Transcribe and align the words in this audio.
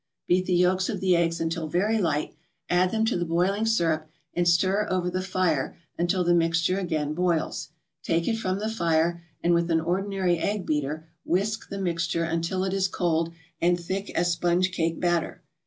Beat 0.25 0.47
the 0.47 0.55
yolks 0.55 0.89
of 0.89 0.99
the 0.99 1.15
eggs 1.15 1.39
until 1.39 1.67
very 1.67 1.99
light, 1.99 2.33
add 2.71 2.89
them 2.89 3.05
to 3.05 3.15
the 3.15 3.23
boiling 3.23 3.67
syrup, 3.67 4.09
and 4.33 4.47
stir 4.49 4.87
over 4.89 5.11
the 5.11 5.21
fire 5.21 5.77
until 5.95 6.23
the 6.23 6.33
mixture 6.33 6.79
again 6.79 7.13
boils; 7.13 7.69
take 8.01 8.27
it 8.27 8.37
from 8.39 8.57
the 8.57 8.67
fire, 8.67 9.21
and 9.43 9.53
with 9.53 9.69
an 9.69 9.79
ordinary 9.79 10.39
egg 10.39 10.65
beater, 10.65 11.07
whisk 11.23 11.69
the 11.69 11.77
mixture 11.77 12.23
until 12.23 12.63
it 12.63 12.73
is 12.73 12.87
cold 12.87 13.31
and 13.61 13.79
thick 13.79 14.09
as 14.17 14.31
sponge 14.33 14.71
cake 14.71 14.99
batter. 14.99 15.43